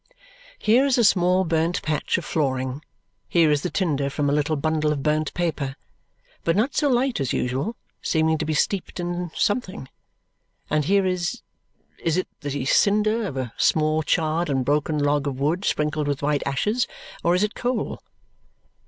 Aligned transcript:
Here 0.57 0.83
is 0.87 0.97
a 0.97 1.03
small 1.03 1.43
burnt 1.43 1.83
patch 1.83 2.17
of 2.17 2.25
flooring; 2.25 2.81
here 3.29 3.51
is 3.51 3.61
the 3.61 3.69
tinder 3.69 4.09
from 4.09 4.31
a 4.31 4.33
little 4.33 4.55
bundle 4.55 4.91
of 4.91 5.03
burnt 5.03 5.31
paper, 5.35 5.75
but 6.43 6.55
not 6.55 6.73
so 6.73 6.89
light 6.89 7.19
as 7.19 7.33
usual, 7.33 7.75
seeming 8.01 8.39
to 8.39 8.45
be 8.45 8.55
steeped 8.55 8.99
in 8.99 9.29
something; 9.35 9.89
and 10.71 10.85
here 10.85 11.05
is 11.05 11.43
is 11.99 12.17
it 12.17 12.27
the 12.39 12.65
cinder 12.65 13.27
of 13.27 13.37
a 13.37 13.53
small 13.57 14.01
charred 14.01 14.49
and 14.49 14.65
broken 14.65 14.97
log 14.97 15.27
of 15.27 15.39
wood 15.39 15.65
sprinkled 15.65 16.07
with 16.07 16.23
white 16.23 16.41
ashes, 16.47 16.87
or 17.23 17.35
is 17.35 17.43
it 17.43 17.53
coal? 17.53 18.01